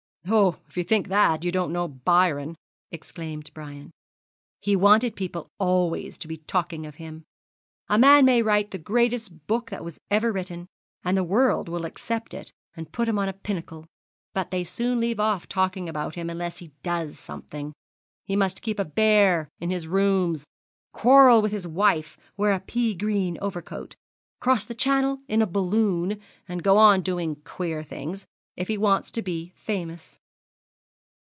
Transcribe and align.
'Oh, 0.27 0.59
if 0.69 0.77
you 0.77 0.83
think 0.83 1.07
that, 1.07 1.43
you 1.43 1.51
don't 1.51 1.73
know 1.73 1.87
Byron,' 1.87 2.55
exclaimed 2.91 3.49
Brian. 3.55 3.89
'He 4.59 4.75
wanted 4.75 5.15
people 5.15 5.47
always 5.57 6.15
to 6.19 6.27
be 6.27 6.37
talking 6.37 6.85
of 6.85 6.95
him. 6.97 7.23
A 7.89 7.97
man 7.97 8.23
may 8.25 8.43
write 8.43 8.69
the 8.69 8.77
greatest 8.77 9.47
book 9.47 9.71
that 9.71 9.83
was 9.83 9.97
ever 10.11 10.31
written, 10.31 10.67
and 11.03 11.17
the 11.17 11.23
world 11.23 11.67
will 11.67 11.85
accept 11.85 12.35
it, 12.35 12.53
and 12.77 12.91
put 12.91 13.09
him 13.09 13.17
on 13.17 13.29
a 13.29 13.33
pinnacle; 13.33 13.87
but 14.33 14.51
they 14.51 14.63
soon 14.63 14.99
leave 14.99 15.19
off 15.19 15.49
talking 15.49 15.89
about 15.89 16.13
him 16.15 16.29
unless 16.29 16.59
he 16.59 16.71
does 16.83 17.17
something. 17.17 17.73
He 18.23 18.35
must 18.35 18.61
keep 18.61 18.77
a 18.77 18.85
bear 18.85 19.49
in 19.59 19.69
his 19.71 19.87
rooms 19.87 20.45
quarrel 20.93 21.41
with 21.41 21.51
his 21.51 21.65
wife 21.67 22.15
wear 22.37 22.51
a 22.51 22.59
pea 22.59 22.93
green 22.93 23.39
overcoat 23.41 23.95
cross 24.39 24.65
the 24.65 24.75
Channel 24.75 25.19
in 25.27 25.41
a 25.41 25.47
balloon 25.47 26.21
and 26.47 26.61
go 26.63 26.77
on 26.77 27.01
doing 27.01 27.37
queer 27.43 27.81
things 27.83 28.25
if 28.57 28.67
he 28.67 28.77
wants 28.77 29.11
to 29.11 29.21
be 29.21 29.53
famous. 29.55 30.17